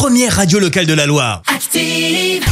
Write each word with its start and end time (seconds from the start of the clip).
première 0.00 0.36
radio 0.36 0.58
locale 0.58 0.86
de 0.86 0.94
la 0.94 1.04
Loire. 1.04 1.42
Active. 1.46 2.42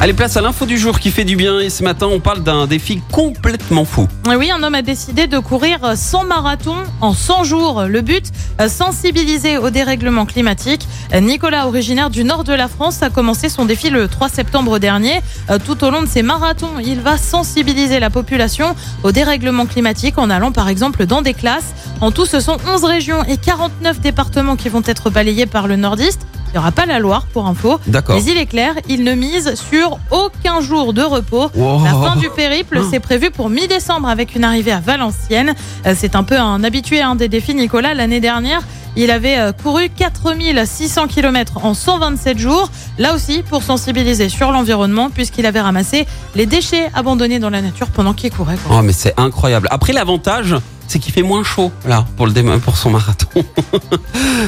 Allez, 0.00 0.12
place 0.12 0.36
à 0.36 0.40
l'info 0.40 0.66
du 0.66 0.76
jour 0.76 0.98
qui 0.98 1.12
fait 1.12 1.22
du 1.22 1.36
bien. 1.36 1.60
Et 1.60 1.70
ce 1.70 1.84
matin, 1.84 2.08
on 2.10 2.18
parle 2.18 2.42
d'un 2.42 2.66
défi 2.66 3.00
complètement 3.12 3.84
fou. 3.84 4.08
Oui, 4.26 4.50
un 4.50 4.60
homme 4.64 4.74
a 4.74 4.82
décidé 4.82 5.28
de 5.28 5.38
courir 5.38 5.96
100 5.96 6.24
marathons 6.24 6.82
en 7.00 7.12
100 7.14 7.44
jours. 7.44 7.84
Le 7.84 8.00
but, 8.00 8.24
euh, 8.60 8.68
sensibiliser 8.68 9.56
au 9.56 9.70
dérèglement 9.70 10.26
climatique. 10.26 10.88
Nicolas, 11.14 11.68
originaire 11.68 12.10
du 12.10 12.24
nord 12.24 12.42
de 12.42 12.54
la 12.54 12.66
France, 12.66 13.04
a 13.04 13.10
commencé 13.10 13.48
son 13.48 13.66
défi 13.66 13.88
le 13.90 14.08
3 14.08 14.28
septembre 14.28 14.80
dernier. 14.80 15.20
Euh, 15.48 15.58
Tout 15.64 15.84
au 15.84 15.90
long 15.90 16.02
de 16.02 16.08
ces 16.08 16.22
marathons, 16.22 16.80
il 16.84 17.02
va 17.02 17.18
sensibiliser 17.18 18.00
la 18.00 18.10
population 18.10 18.74
au 19.04 19.12
dérèglement 19.12 19.66
climatique 19.66 20.18
en 20.18 20.28
allant 20.28 20.50
par 20.50 20.68
exemple 20.68 21.06
dans 21.06 21.22
des 21.22 21.34
classes. 21.34 21.72
En 22.00 22.10
tout, 22.10 22.26
ce 22.26 22.40
sont 22.40 22.56
11 22.66 22.82
régions 22.82 23.22
et 23.28 23.36
49 23.36 24.00
départements 24.00 24.56
qui 24.56 24.68
vont 24.68 24.82
être 24.84 25.08
balayés 25.08 25.46
par 25.46 25.68
le 25.68 25.76
nordiste. 25.76 26.26
Il 26.50 26.54
n'y 26.54 26.58
aura 26.58 26.72
pas 26.72 26.84
la 26.84 26.98
Loire 26.98 27.26
pour 27.32 27.46
info. 27.46 27.78
D'accord. 27.86 28.16
Mais 28.16 28.24
il 28.24 28.36
est 28.36 28.46
clair, 28.46 28.74
il 28.88 29.04
ne 29.04 29.12
mise 29.14 29.54
sur 29.54 29.98
aucun 30.10 30.60
jour 30.60 30.92
de 30.92 31.02
repos. 31.02 31.48
Wow. 31.54 31.84
La 31.84 31.92
fin 31.92 32.16
du 32.16 32.28
périple, 32.30 32.80
c'est 32.90 32.98
prévu 33.00 33.30
pour 33.30 33.48
mi-décembre 33.50 34.08
avec 34.08 34.34
une 34.34 34.42
arrivée 34.42 34.72
à 34.72 34.80
Valenciennes. 34.80 35.54
Euh, 35.86 35.94
C'est 35.96 36.16
un 36.16 36.24
peu 36.24 36.36
un 36.38 36.64
habitué 36.64 37.00
hein, 37.02 37.14
des 37.14 37.28
défis, 37.28 37.54
Nicolas. 37.54 37.94
L'année 37.94 38.18
dernière, 38.18 38.62
il 38.96 39.12
avait 39.12 39.38
euh, 39.38 39.52
couru 39.52 39.88
4600 39.96 41.06
km 41.06 41.64
en 41.64 41.74
127 41.74 42.36
jours. 42.38 42.68
Là 42.98 43.14
aussi, 43.14 43.42
pour 43.48 43.62
sensibiliser 43.62 44.28
sur 44.28 44.50
l'environnement, 44.50 45.08
puisqu'il 45.10 45.46
avait 45.46 45.60
ramassé 45.60 46.04
les 46.34 46.46
déchets 46.46 46.90
abandonnés 46.94 47.38
dans 47.38 47.50
la 47.50 47.62
nature 47.62 47.86
pendant 47.88 48.12
qu'il 48.12 48.32
courait. 48.32 48.56
quoi. 48.66 48.78
Oh, 48.78 48.82
mais 48.82 48.92
c'est 48.92 49.14
incroyable. 49.16 49.68
Après, 49.70 49.92
l'avantage, 49.92 50.56
c'est 50.90 50.98
qu'il 50.98 51.12
fait 51.12 51.22
moins 51.22 51.44
chaud, 51.44 51.70
là, 51.86 52.04
pour, 52.16 52.26
le 52.26 52.32
déma- 52.32 52.58
pour 52.58 52.76
son 52.76 52.90
marathon. 52.90 53.28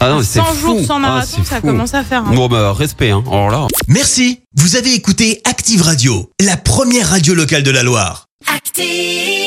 ah 0.00 0.08
non, 0.08 0.18
mais 0.18 0.24
c'est 0.24 0.40
100 0.40 0.44
fou. 0.46 0.60
jours 0.66 0.80
sans 0.84 0.96
Ah, 0.96 0.98
marathon, 0.98 1.44
ça 1.44 1.60
fou. 1.60 1.68
commence 1.68 1.94
à 1.94 2.02
faire. 2.02 2.24
hein. 2.26 2.32
Bon, 2.34 2.48
bah, 2.48 2.72
respect, 2.72 3.10
hein. 3.10 3.22
Alors 3.30 3.50
là. 3.50 3.66
Merci, 3.86 4.40
vous 4.56 4.74
avez 4.74 4.92
écouté 4.94 5.40
Active 5.44 5.82
Radio, 5.82 6.28
la 6.40 6.56
première 6.56 7.08
radio 7.10 7.34
locale 7.34 7.62
de 7.62 7.70
la 7.70 7.84
Loire. 7.84 8.26
Active. 8.52 9.43